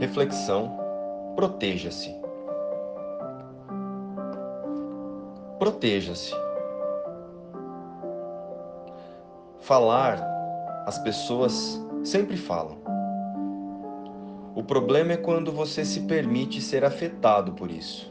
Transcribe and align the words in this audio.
Reflexão: 0.00 0.78
proteja-se. 1.36 2.16
Proteja-se. 5.58 6.34
Falar, 9.60 10.18
as 10.86 10.98
pessoas 11.00 11.78
sempre 12.02 12.38
falam. 12.38 12.78
O 14.54 14.62
problema 14.62 15.12
é 15.12 15.16
quando 15.18 15.52
você 15.52 15.84
se 15.84 16.00
permite 16.00 16.62
ser 16.62 16.82
afetado 16.82 17.52
por 17.52 17.70
isso. 17.70 18.10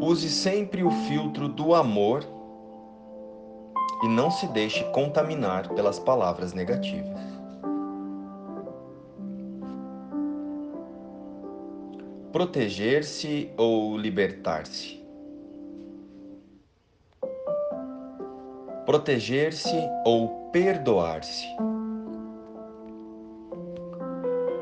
Use 0.00 0.30
sempre 0.30 0.82
o 0.82 0.90
filtro 0.90 1.48
do 1.48 1.74
amor 1.74 2.24
e 4.02 4.08
não 4.08 4.30
se 4.30 4.46
deixe 4.48 4.82
contaminar 4.84 5.68
pelas 5.68 5.98
palavras 5.98 6.54
negativas. 6.54 7.31
Proteger-se 12.32 13.52
ou 13.58 13.94
libertar-se? 13.94 15.04
Proteger-se 18.86 19.76
ou 20.06 20.48
perdoar-se? 20.50 21.46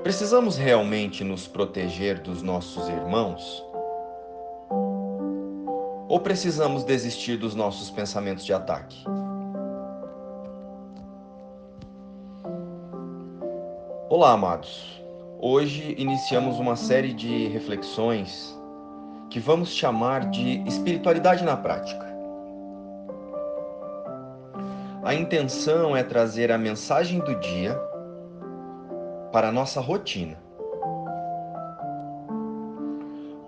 Precisamos 0.02 0.56
realmente 0.56 1.23
nos 1.23 1.46
proteger 1.46 2.19
dos 2.19 2.43
nossos 2.43 2.88
irmãos? 2.88 3.65
Ou 6.09 6.18
precisamos 6.18 6.82
desistir 6.82 7.37
dos 7.37 7.55
nossos 7.55 7.88
pensamentos 7.88 8.45
de 8.45 8.52
ataque? 8.52 9.05
Olá, 14.09 14.32
amados. 14.32 14.99
Hoje 15.43 15.95
iniciamos 15.96 16.59
uma 16.59 16.77
série 16.77 17.15
de 17.15 17.46
reflexões 17.46 18.55
que 19.30 19.41
vamos 19.41 19.71
chamar 19.71 20.29
de 20.29 20.63
espiritualidade 20.69 21.43
na 21.43 21.57
prática. 21.57 22.07
A 25.02 25.15
intenção 25.15 25.96
é 25.96 26.02
trazer 26.02 26.52
a 26.52 26.59
mensagem 26.59 27.21
do 27.21 27.35
dia 27.41 27.74
para 29.33 29.49
a 29.49 29.52
nossa 29.52 29.80
rotina, 29.80 30.37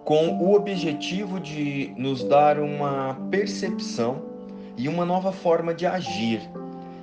com 0.02 0.38
o 0.38 0.54
objetivo 0.54 1.38
de 1.38 1.92
nos 1.98 2.24
dar 2.24 2.58
uma 2.58 3.18
percepção 3.30 4.22
e 4.78 4.88
uma 4.88 5.04
nova 5.04 5.30
forma 5.30 5.74
de 5.74 5.84
agir 5.84 6.40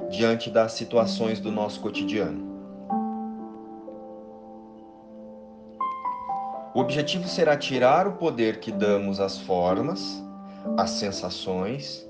diante 0.10 0.50
das 0.50 0.72
situações 0.72 1.40
do 1.40 1.52
nosso 1.52 1.80
cotidiano. 1.80 2.49
O 6.80 6.82
objetivo 6.82 7.28
será 7.28 7.58
tirar 7.58 8.08
o 8.08 8.14
poder 8.14 8.62
que 8.62 8.72
damos 8.72 9.20
às 9.20 9.38
formas, 9.38 10.24
às 10.78 10.92
sensações 10.92 12.10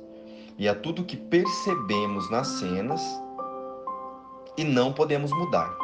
e 0.60 0.70
a 0.70 0.76
tudo 0.76 1.04
que 1.04 1.18
percebemos 1.18 2.30
nas 2.30 2.48
cenas 2.50 3.02
e 4.56 4.64
não 4.64 4.94
podemos 4.94 5.32
mudar, 5.32 5.76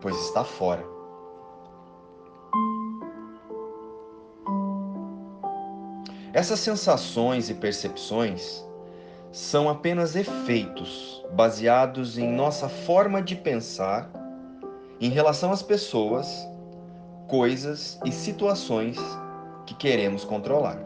pois 0.00 0.16
está 0.16 0.42
fora. 0.42 0.84
Essas 6.32 6.58
sensações 6.58 7.48
e 7.48 7.54
percepções 7.54 8.64
são 9.30 9.68
apenas 9.68 10.16
efeitos 10.16 11.24
baseados 11.34 12.18
em 12.18 12.28
nossa 12.32 12.68
forma 12.68 13.22
de 13.22 13.36
pensar 13.36 14.10
em 15.00 15.08
relação 15.08 15.52
às 15.52 15.62
pessoas 15.62 16.26
coisas 17.26 17.98
e 18.04 18.12
situações 18.12 18.96
que 19.66 19.74
queremos 19.74 20.24
controlar. 20.24 20.78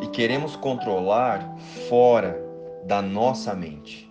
E 0.00 0.06
queremos 0.08 0.56
controlar 0.56 1.56
fora 1.88 2.40
da 2.86 3.00
nossa 3.00 3.54
mente. 3.54 4.10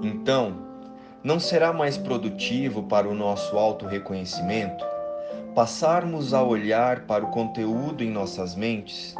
Então, 0.00 0.54
não 1.22 1.40
será 1.40 1.72
mais 1.72 1.98
produtivo 1.98 2.84
para 2.84 3.08
o 3.08 3.14
nosso 3.14 3.58
auto-reconhecimento 3.58 4.84
passarmos 5.56 6.34
a 6.34 6.42
olhar 6.42 7.06
para 7.06 7.24
o 7.24 7.30
conteúdo 7.30 8.04
em 8.04 8.10
nossas 8.10 8.54
mentes 8.54 9.14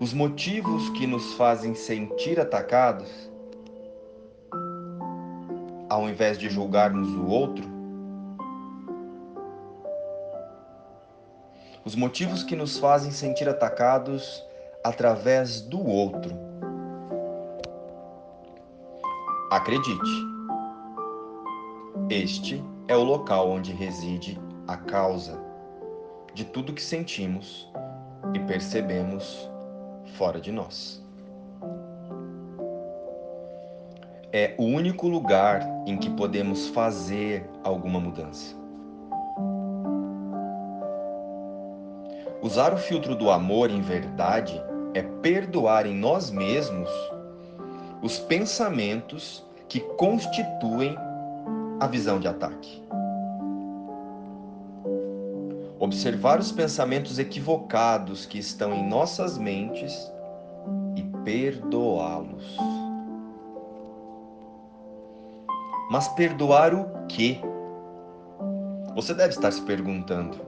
os 0.00 0.14
motivos 0.14 0.88
que 0.90 1.06
nos 1.06 1.34
fazem 1.34 1.74
sentir 1.74 2.40
atacados, 2.40 3.30
ao 5.90 6.08
invés 6.08 6.38
de 6.38 6.48
julgarmos 6.48 7.06
o 7.10 7.26
outro, 7.26 7.68
os 11.84 11.94
motivos 11.94 12.42
que 12.42 12.56
nos 12.56 12.78
fazem 12.78 13.10
sentir 13.10 13.46
atacados 13.46 14.42
através 14.82 15.60
do 15.60 15.86
outro. 15.86 16.34
Acredite, 19.50 20.10
este 22.08 22.64
é 22.88 22.96
o 22.96 23.04
local 23.04 23.50
onde 23.50 23.72
reside 23.74 24.40
a 24.66 24.78
causa 24.78 25.38
de 26.32 26.46
tudo 26.46 26.72
que 26.72 26.82
sentimos 26.82 27.70
e 28.34 28.38
percebemos 28.38 29.49
fora 30.16 30.40
de 30.40 30.52
nós. 30.52 31.02
É 34.32 34.54
o 34.58 34.64
único 34.64 35.08
lugar 35.08 35.60
em 35.86 35.96
que 35.96 36.08
podemos 36.10 36.68
fazer 36.68 37.48
alguma 37.64 37.98
mudança. 37.98 38.54
Usar 42.42 42.72
o 42.72 42.78
filtro 42.78 43.14
do 43.14 43.30
amor 43.30 43.70
em 43.70 43.80
verdade 43.80 44.62
é 44.94 45.02
perdoar 45.02 45.86
em 45.86 45.94
nós 45.94 46.30
mesmos 46.30 46.88
os 48.02 48.18
pensamentos 48.18 49.44
que 49.68 49.80
constituem 49.80 50.96
a 51.80 51.86
visão 51.86 52.18
de 52.18 52.28
ataque 52.28 52.82
observar 55.90 56.38
os 56.38 56.52
pensamentos 56.52 57.18
equivocados 57.18 58.24
que 58.24 58.38
estão 58.38 58.72
em 58.72 58.88
nossas 58.88 59.36
mentes 59.36 59.92
e 60.94 61.02
perdoá-los. 61.24 62.56
Mas 65.90 66.06
perdoar 66.10 66.72
o 66.72 67.06
quê? 67.08 67.40
Você 68.94 69.12
deve 69.12 69.30
estar 69.30 69.50
se 69.50 69.62
perguntando. 69.62 70.38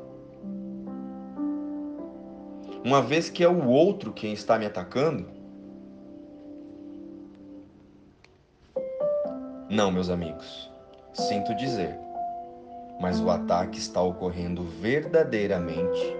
Uma 2.84 3.02
vez 3.02 3.28
que 3.28 3.42
é 3.42 3.48
o 3.48 3.66
outro 3.66 4.12
quem 4.12 4.32
está 4.32 4.56
me 4.56 4.66
atacando? 4.66 5.26
Não, 9.68 9.90
meus 9.90 10.08
amigos. 10.08 10.70
Sinto 11.12 11.52
dizer 11.56 11.98
mas 13.02 13.18
o 13.18 13.28
ataque 13.28 13.80
está 13.80 14.00
ocorrendo 14.00 14.62
verdadeiramente 14.62 16.16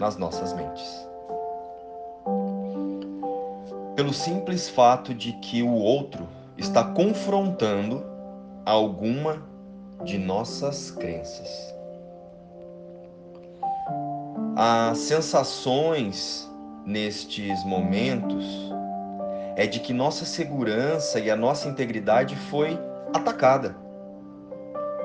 nas 0.00 0.16
nossas 0.16 0.52
mentes. 0.52 1.06
Pelo 3.94 4.12
simples 4.12 4.68
fato 4.68 5.14
de 5.14 5.32
que 5.34 5.62
o 5.62 5.72
outro 5.72 6.28
está 6.58 6.82
confrontando 6.82 8.04
alguma 8.66 9.40
de 10.02 10.18
nossas 10.18 10.90
crenças. 10.90 11.72
As 14.56 14.98
sensações 14.98 16.50
nestes 16.84 17.64
momentos 17.64 18.44
é 19.54 19.68
de 19.68 19.78
que 19.78 19.92
nossa 19.92 20.24
segurança 20.24 21.20
e 21.20 21.30
a 21.30 21.36
nossa 21.36 21.68
integridade 21.68 22.34
foi 22.34 22.76
atacada 23.14 23.80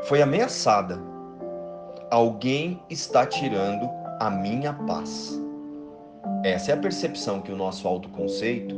foi 0.04 0.22
ameaçada. 0.22 1.00
Alguém 2.10 2.82
está 2.90 3.26
tirando 3.26 3.90
a 4.20 4.30
minha 4.30 4.74
paz. 4.74 5.40
Essa 6.44 6.72
é 6.72 6.74
a 6.74 6.78
percepção 6.78 7.42
que 7.42 7.52
o 7.52 7.56
nosso 7.56 7.88
autoconceito 7.88 8.76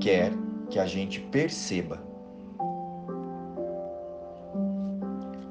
quer 0.00 0.32
que 0.70 0.78
a 0.78 0.86
gente 0.86 1.20
perceba. 1.20 1.98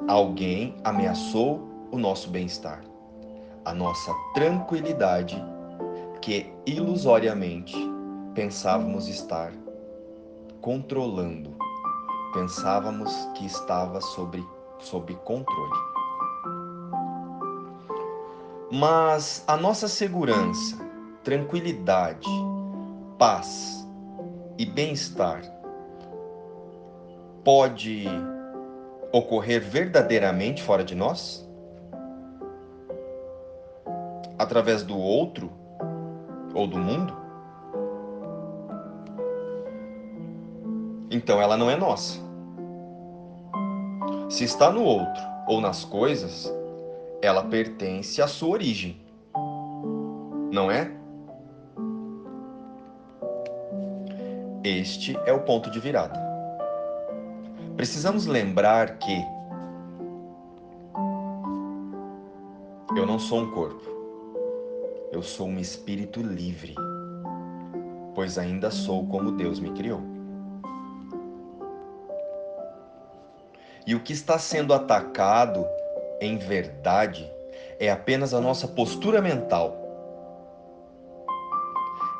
Alguém 0.08 0.76
ameaçou 0.84 1.62
o 1.92 1.98
nosso 1.98 2.30
bem-estar, 2.30 2.82
a 3.64 3.74
nossa 3.74 4.14
tranquilidade, 4.34 5.42
que 6.22 6.52
ilusoriamente 6.66 7.76
pensávamos 8.34 9.08
estar 9.08 9.52
controlando, 10.62 11.56
pensávamos 12.34 13.14
que 13.36 13.46
estava 13.46 14.00
sobre 14.02 14.46
sob 14.82 15.14
controle. 15.24 15.80
Mas 18.72 19.44
a 19.48 19.58
nossa 19.58 19.88
segurança, 19.88 20.78
tranquilidade, 21.24 22.28
paz 23.18 23.88
e 24.58 24.66
bem-estar 24.66 25.42
pode 27.44 28.06
ocorrer 29.12 29.62
verdadeiramente 29.62 30.64
fora 30.64 30.84
de 30.84 30.96
nós? 30.96 31.48
Através 34.38 34.84
do 34.84 34.98
outro 34.98 35.52
ou 36.54 36.66
do 36.66 36.78
mundo? 36.78 37.22
Então 41.12 41.42
ela 41.42 41.58
não 41.58 41.70
é 41.70 41.76
nossa. 41.76 42.31
Se 44.32 44.46
está 44.46 44.72
no 44.72 44.82
outro 44.82 45.22
ou 45.46 45.60
nas 45.60 45.84
coisas, 45.84 46.50
ela 47.22 47.44
pertence 47.44 48.22
à 48.22 48.28
sua 48.30 48.52
origem. 48.52 48.96
Não 50.50 50.72
é? 50.72 50.90
Este 54.64 55.18
é 55.26 55.34
o 55.34 55.42
ponto 55.42 55.70
de 55.70 55.82
virada. 55.82 56.18
Precisamos 57.76 58.26
lembrar 58.26 59.00
que 59.00 59.22
eu 62.96 63.06
não 63.06 63.20
sou 63.20 63.42
um 63.42 63.52
corpo. 63.52 63.84
Eu 65.12 65.22
sou 65.22 65.46
um 65.46 65.60
espírito 65.60 66.22
livre, 66.22 66.74
pois 68.16 68.38
ainda 68.38 68.72
sou 68.72 69.06
como 69.08 69.34
Deus 69.34 69.60
me 69.60 69.72
criou. 69.72 70.11
E 73.86 73.96
o 73.96 74.00
que 74.00 74.14
está 74.14 74.38
sendo 74.38 74.74
atacado, 74.74 75.66
em 76.20 76.38
verdade, 76.38 77.30
é 77.80 77.90
apenas 77.90 78.34
a 78.34 78.40
nossa 78.40 78.68
postura 78.68 79.22
mental. 79.22 79.76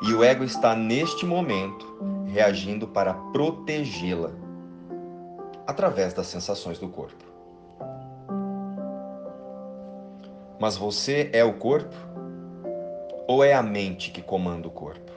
E 0.02 0.12
o 0.12 0.24
ego 0.24 0.42
está 0.42 0.74
neste 0.74 1.24
momento 1.24 1.86
reagindo 2.26 2.88
para 2.88 3.14
protegê-la 3.32 4.30
através 5.66 6.12
das 6.12 6.26
sensações 6.26 6.78
do 6.78 6.88
corpo. 6.88 7.24
Mas 10.58 10.76
você 10.76 11.30
é 11.32 11.44
o 11.44 11.54
corpo? 11.54 11.94
Ou 13.28 13.44
é 13.44 13.54
a 13.54 13.62
mente 13.62 14.10
que 14.10 14.20
comanda 14.20 14.66
o 14.66 14.70
corpo? 14.70 15.12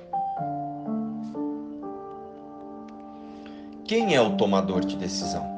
Quem 3.83 4.15
é 4.15 4.21
o 4.21 4.37
tomador 4.37 4.85
de 4.85 4.95
decisão? 4.95 5.54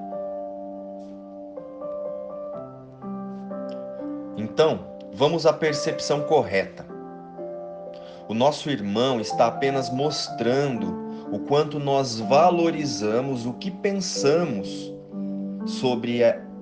Então, 4.57 4.79
vamos 5.13 5.45
à 5.45 5.53
percepção 5.53 6.21
correta. 6.21 6.83
O 8.27 8.33
nosso 8.33 8.71
irmão 8.71 9.21
está 9.21 9.45
apenas 9.45 9.87
mostrando 9.91 10.97
o 11.31 11.37
quanto 11.37 11.77
nós 11.77 12.19
valorizamos 12.19 13.45
o 13.45 13.53
que 13.53 13.69
pensamos 13.69 14.91
sobre 15.67 16.21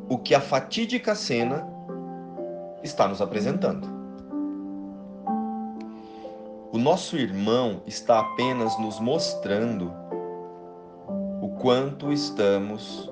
o 0.09 0.17
que 0.17 0.35
a 0.35 0.41
fatídica 0.41 1.15
cena 1.15 1.65
está 2.83 3.07
nos 3.07 3.21
apresentando. 3.21 3.87
O 6.73 6.77
nosso 6.77 7.15
irmão 7.15 7.81
está 7.87 8.19
apenas 8.19 8.77
nos 8.77 8.99
mostrando 8.99 9.89
o 11.41 11.47
quanto 11.61 12.11
estamos 12.11 13.09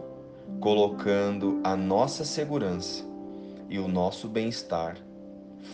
colocando 0.59 1.61
a 1.63 1.73
nossa 1.73 2.25
segurança 2.25 3.12
e 3.73 3.79
o 3.79 3.87
nosso 3.87 4.29
bem-estar 4.29 4.97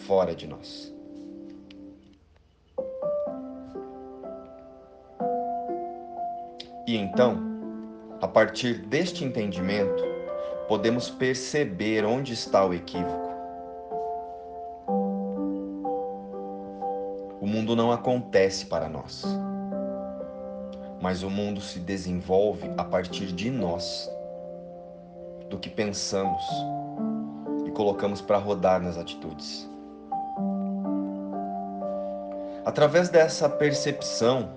fora 0.07 0.34
de 0.34 0.48
nós. 0.48 0.96
E 6.88 6.96
então, 6.96 7.38
a 8.22 8.28
partir 8.28 8.86
deste 8.86 9.25
entendimento, 9.25 10.01
podemos 10.69 11.10
perceber 11.10 12.06
onde 12.06 12.31
está 12.31 12.66
o 12.66 12.74
equívoco. 12.74 13.34
O 17.42 17.45
mundo 17.45 17.75
não 17.75 17.92
acontece 17.92 18.66
para 18.66 18.88
nós, 18.88 19.25
mas 21.02 21.22
o 21.22 21.30
mundo 21.30 21.60
se 21.60 21.80
desenvolve 21.80 22.72
a 22.78 22.84
partir 22.86 23.34
de 23.34 23.52
nós, 23.52 24.10
do 25.50 25.60
que 25.60 25.69
pensamos, 25.69 26.42
colocamos 27.80 28.20
para 28.20 28.38
rodar 28.38 28.81
nas 28.81 28.98
atitudes. 28.98 29.66
Através 32.66 33.08
dessa 33.08 33.48
percepção, 33.48 34.50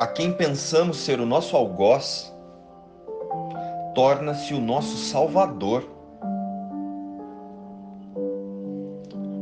a 0.00 0.08
quem 0.08 0.32
pensamos 0.32 0.96
ser 0.96 1.20
o 1.20 1.26
nosso 1.26 1.56
algoz 1.56 2.34
torna-se 3.94 4.52
o 4.52 4.60
nosso 4.60 4.96
salvador. 4.96 5.88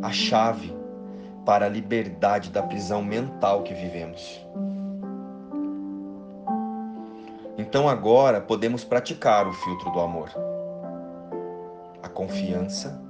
A 0.03 0.13
chave 0.13 0.77
para 1.47 1.65
a 1.65 1.69
liberdade 1.71 2.51
da 2.51 2.63
prisão 2.63 3.03
mental 3.03 3.63
que 3.63 3.73
vivemos. 3.73 4.47
Então 7.57 7.89
agora 7.89 8.39
podemos 8.39 8.85
praticar 8.85 9.49
o 9.49 9.53
filtro 9.55 9.91
do 9.93 10.01
amor 10.01 10.48
confiança 12.19 13.01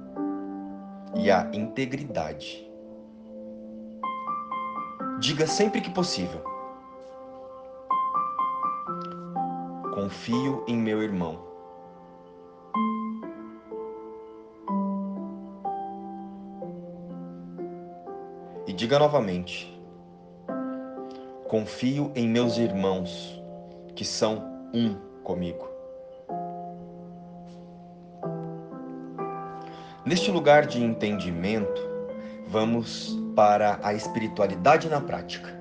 e 1.15 1.31
a 1.31 1.49
integridade. 1.51 2.69
Diga 5.19 5.47
sempre 5.47 5.81
que 5.81 5.89
possível: 5.89 6.39
Confio 9.95 10.63
em 10.67 10.77
meu 10.77 11.01
irmão. 11.01 11.39
E 18.67 18.73
diga 18.73 18.99
novamente: 18.99 19.75
Confio 21.47 22.11
em 22.15 22.29
meus 22.29 22.59
irmãos 22.59 23.41
que 23.95 24.05
são 24.05 24.69
um 24.71 24.93
comigo. 25.23 25.78
Neste 30.09 30.31
lugar 30.31 30.65
de 30.65 30.83
entendimento, 30.83 31.79
vamos 32.47 33.15
para 33.35 33.79
a 33.83 33.93
espiritualidade 33.93 34.89
na 34.89 34.99
prática. 34.99 35.55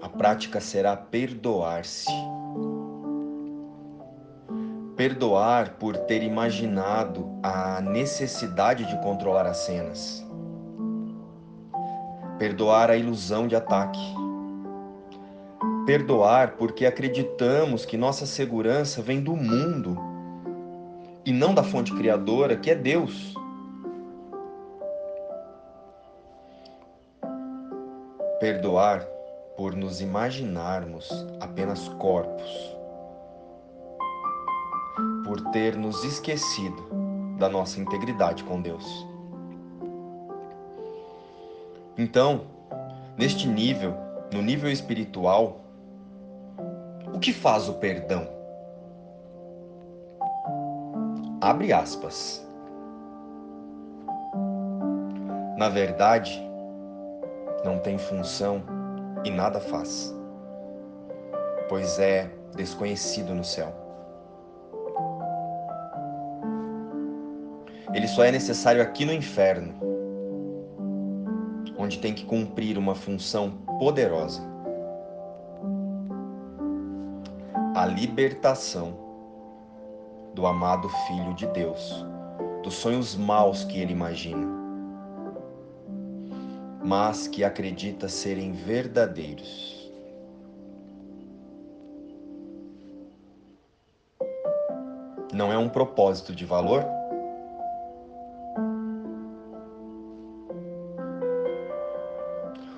A 0.00 0.08
prática 0.08 0.60
será 0.60 0.96
perdoar-se. 0.96 2.06
Perdoar 4.94 5.70
por 5.70 5.96
ter 5.96 6.22
imaginado 6.22 7.28
a 7.42 7.80
necessidade 7.80 8.86
de 8.86 8.96
controlar 9.02 9.44
as 9.44 9.56
cenas. 9.56 10.24
Perdoar 12.38 12.92
a 12.92 12.96
ilusão 12.96 13.48
de 13.48 13.56
ataque. 13.56 14.14
Perdoar 15.84 16.52
porque 16.52 16.86
acreditamos 16.86 17.84
que 17.84 17.96
nossa 17.96 18.24
segurança 18.24 19.02
vem 19.02 19.20
do 19.20 19.34
mundo 19.34 20.07
e 21.28 21.32
não 21.32 21.52
da 21.52 21.62
fonte 21.62 21.94
criadora, 21.94 22.56
que 22.56 22.70
é 22.70 22.74
Deus. 22.74 23.34
Perdoar 28.40 29.04
por 29.54 29.76
nos 29.76 30.00
imaginarmos 30.00 31.06
apenas 31.38 31.86
corpos, 31.98 32.50
por 35.26 35.38
ter 35.50 35.76
nos 35.76 36.02
esquecido 36.02 36.88
da 37.36 37.46
nossa 37.46 37.78
integridade 37.78 38.42
com 38.44 38.62
Deus. 38.62 39.06
Então, 41.98 42.46
neste 43.18 43.46
nível, 43.46 43.94
no 44.32 44.40
nível 44.40 44.72
espiritual, 44.72 45.60
o 47.12 47.18
que 47.18 47.34
faz 47.34 47.68
o 47.68 47.74
perdão? 47.74 48.37
Abre 51.40 51.72
aspas. 51.72 52.46
Na 55.56 55.68
verdade, 55.68 56.40
não 57.64 57.78
tem 57.78 57.98
função 57.98 58.62
e 59.24 59.30
nada 59.30 59.60
faz, 59.60 60.14
pois 61.68 61.98
é 61.98 62.30
desconhecido 62.54 63.34
no 63.34 63.44
céu. 63.44 63.72
Ele 67.92 68.06
só 68.06 68.24
é 68.24 68.30
necessário 68.30 68.82
aqui 68.82 69.04
no 69.04 69.12
inferno, 69.12 69.74
onde 71.76 71.98
tem 71.98 72.14
que 72.14 72.24
cumprir 72.24 72.78
uma 72.78 72.94
função 72.94 73.50
poderosa 73.78 74.48
a 77.78 77.86
libertação 77.86 79.07
do 80.38 80.46
amado 80.46 80.88
Filho 80.88 81.34
de 81.34 81.48
Deus, 81.48 82.06
dos 82.62 82.74
sonhos 82.74 83.16
maus 83.16 83.64
que 83.64 83.80
ele 83.80 83.90
imagina, 83.90 84.46
mas 86.80 87.26
que 87.26 87.42
acredita 87.42 88.08
serem 88.08 88.52
verdadeiros. 88.52 89.90
Não 95.34 95.52
é 95.52 95.58
um 95.58 95.68
propósito 95.68 96.32
de 96.32 96.44
valor? 96.44 96.84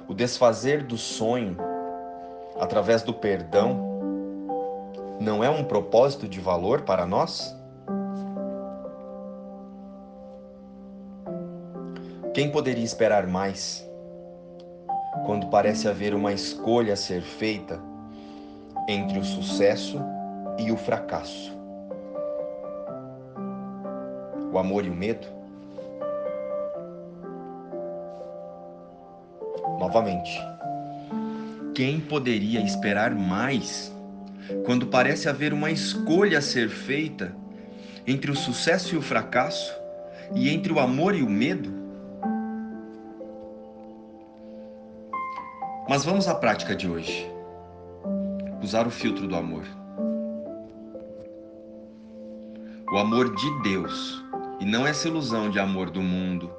O 0.09 0.15
desfazer 0.15 0.83
do 0.83 0.97
sonho 0.97 1.59
através 2.59 3.03
do 3.03 3.13
perdão 3.13 3.90
não 5.21 5.45
é 5.45 5.51
um 5.51 5.63
propósito 5.63 6.27
de 6.27 6.41
valor 6.41 6.81
para 6.81 7.05
nós? 7.05 7.55
Quem 12.33 12.51
poderia 12.51 12.85
esperar 12.85 13.27
mais 13.27 13.87
quando 15.27 15.49
parece 15.49 15.87
haver 15.87 16.15
uma 16.15 16.33
escolha 16.33 16.95
a 16.95 16.97
ser 16.97 17.21
feita 17.21 17.79
entre 18.89 19.19
o 19.19 19.25
sucesso 19.25 20.01
e 20.59 20.73
o 20.73 20.77
fracasso? 20.77 21.55
O 24.51 24.59
amor 24.59 24.87
e 24.87 24.91
o 24.91 24.95
medo? 24.95 25.29
Novamente, 29.79 30.41
quem 31.75 32.01
poderia 32.01 32.61
esperar 32.61 33.15
mais 33.15 33.93
quando 34.65 34.87
parece 34.87 35.29
haver 35.29 35.53
uma 35.53 35.71
escolha 35.71 36.39
a 36.39 36.43
ser 36.43 36.69
feita 36.69 37.35
entre 38.07 38.31
o 38.31 38.37
sucesso 38.37 38.95
e 38.95 38.99
o 38.99 39.03
fracasso, 39.03 39.73
e 40.35 40.49
entre 40.49 40.73
o 40.73 40.79
amor 40.79 41.15
e 41.15 41.23
o 41.23 41.29
medo? 41.29 41.73
Mas 45.89 46.05
vamos 46.05 46.29
à 46.29 46.35
prática 46.35 46.75
de 46.75 46.89
hoje. 46.89 47.29
Usar 48.63 48.87
o 48.87 48.91
filtro 48.91 49.27
do 49.27 49.35
amor. 49.35 49.65
O 52.93 52.99
amor 52.99 53.35
de 53.35 53.63
Deus, 53.63 54.25
e 54.61 54.65
não 54.65 54.87
essa 54.87 55.09
ilusão 55.09 55.51
de 55.51 55.59
amor 55.59 55.91
do 55.91 56.03
mundo, 56.03 56.51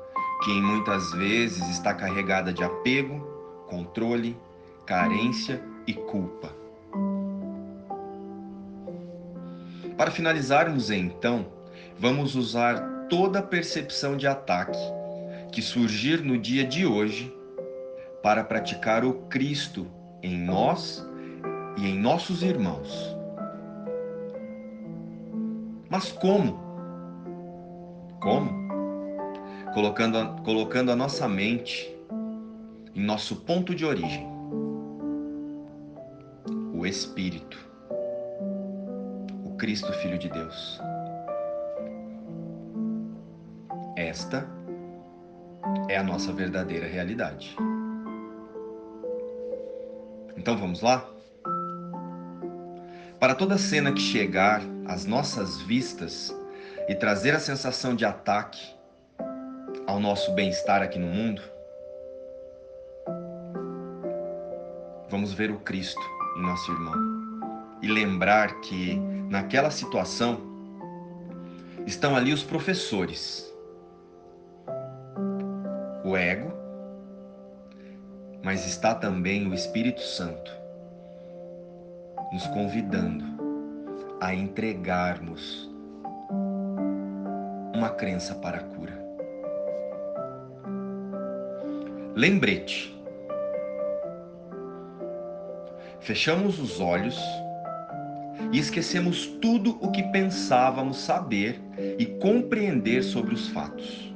que 0.43 0.62
muitas 0.62 1.12
vezes 1.12 1.69
está 1.69 1.93
carregada 1.93 2.51
de 2.51 2.63
apego, 2.63 3.19
controle, 3.69 4.38
carência 4.86 5.62
e 5.86 5.93
culpa. 5.93 6.61
Para 10.01 10.10
finalizarmos, 10.10 10.89
então, 10.89 11.46
vamos 11.96 12.34
usar 12.34 13.05
toda 13.08 13.38
a 13.38 13.43
percepção 13.43 14.17
de 14.17 14.25
ataque 14.25 14.79
que 15.51 15.62
surgir 15.62 16.24
no 16.24 16.39
dia 16.39 16.65
de 16.65 16.88
hoje 16.88 17.31
para 18.24 18.43
praticar 18.43 19.05
o 19.05 19.13
Cristo 19.29 19.86
em 20.24 20.36
nós 20.39 21.08
e 21.77 21.88
em 21.88 22.00
nossos 22.00 22.41
irmãos. 22.41 23.15
Mas 25.88 26.12
como? 26.12 26.60
Como? 28.20 28.50
Colocando 29.72 30.17
a, 30.17 30.25
colocando 30.43 30.91
a 30.91 30.96
nossa 30.96 31.27
mente 31.27 31.96
em 32.96 33.03
nosso 33.03 33.36
ponto 33.36 33.75
de 33.75 33.86
origem, 33.86 34.27
o 36.74 36.88
Espírito. 36.88 37.61
Cristo, 39.62 39.94
Filho 39.94 40.18
de 40.18 40.27
Deus. 40.27 40.82
Esta 43.96 44.44
é 45.88 45.98
a 45.98 46.03
nossa 46.03 46.34
verdadeira 46.34 46.88
realidade. 46.88 47.56
Então 50.36 50.58
vamos 50.58 50.82
lá? 50.82 51.08
Para 53.20 53.36
toda 53.36 53.56
cena 53.60 53.94
que 53.94 54.01
chegar 54.01 54.63
às 54.88 55.06
nossas 55.06 55.62
vistas 55.62 56.36
e 56.89 56.96
trazer 56.96 57.36
a 57.36 57.39
sensação 57.39 57.96
de 57.96 58.03
ataque 58.03 58.75
ao 59.86 60.00
nosso 60.00 60.34
bem-estar 60.34 60.82
aqui 60.82 60.98
no 60.98 61.06
mundo, 61.06 61.44
vamos 65.08 65.34
ver 65.34 65.51
o 65.51 65.60
Cristo 65.60 66.01
em 66.36 66.41
nosso 66.41 66.72
irmão 66.72 67.30
e 67.81 67.88
lembrar 67.88 68.61
que 68.61 69.00
naquela 69.29 69.71
situação, 69.71 70.41
estão 71.85 72.15
ali 72.15 72.33
os 72.33 72.43
professores, 72.43 73.51
o 76.03 76.15
ego, 76.15 76.51
mas 78.43 78.67
está 78.67 78.93
também 78.93 79.47
o 79.47 79.53
Espírito 79.53 80.01
Santo 80.01 80.51
nos 82.31 82.45
convidando 82.47 83.25
a 84.19 84.33
entregarmos 84.33 85.69
uma 87.73 87.89
crença 87.89 88.35
para 88.35 88.57
a 88.57 88.63
cura. 88.63 89.01
Lembrete. 92.15 92.97
Fechamos 96.00 96.59
os 96.59 96.79
olhos 96.79 97.19
e 98.51 98.60
esquecemos 98.60 99.25
tudo 99.25 99.77
o 99.81 99.91
que 99.91 100.03
pensávamos 100.03 100.98
saber 100.98 101.62
e 101.98 102.05
compreender 102.05 103.03
sobre 103.03 103.34
os 103.34 103.48
fatos. 103.48 104.13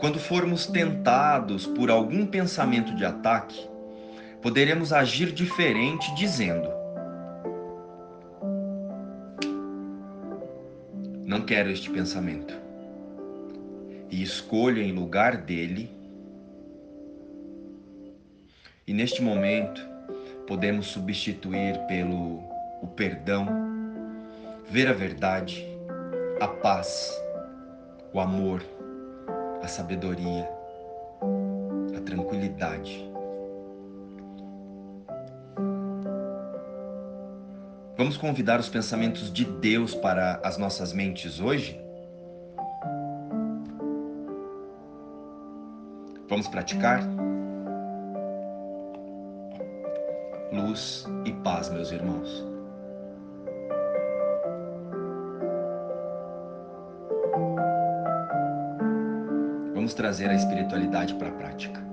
Quando 0.00 0.18
formos 0.18 0.66
tentados 0.66 1.66
por 1.66 1.90
algum 1.90 2.26
pensamento 2.26 2.94
de 2.94 3.04
ataque, 3.04 3.68
poderemos 4.40 4.94
agir 4.94 5.30
diferente 5.30 6.14
dizendo: 6.14 6.68
Não 11.26 11.42
quero 11.42 11.70
este 11.70 11.90
pensamento. 11.90 12.58
E 14.10 14.22
escolho 14.22 14.82
em 14.82 14.90
lugar 14.90 15.36
dele. 15.36 15.94
E 18.84 18.92
neste 18.92 19.22
momento, 19.22 19.86
podemos 20.50 20.88
substituir 20.88 21.78
pelo 21.86 22.42
o 22.82 22.86
perdão, 22.88 23.46
ver 24.68 24.88
a 24.88 24.92
verdade, 24.92 25.64
a 26.40 26.48
paz, 26.48 27.08
o 28.12 28.18
amor, 28.18 28.60
a 29.62 29.68
sabedoria, 29.68 30.50
a 31.96 32.00
tranquilidade. 32.00 33.08
Vamos 37.96 38.16
convidar 38.16 38.58
os 38.58 38.68
pensamentos 38.68 39.32
de 39.32 39.44
Deus 39.44 39.94
para 39.94 40.40
as 40.42 40.58
nossas 40.58 40.92
mentes 40.92 41.38
hoje? 41.38 41.80
Vamos 46.28 46.48
praticar? 46.48 47.04
Luz 50.60 51.06
e 51.24 51.32
paz, 51.32 51.70
meus 51.70 51.90
irmãos. 51.90 52.46
Vamos 59.74 59.94
trazer 59.94 60.28
a 60.30 60.34
espiritualidade 60.34 61.14
para 61.14 61.28
a 61.28 61.32
prática. 61.32 61.89